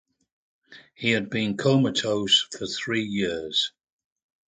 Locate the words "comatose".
1.57-2.47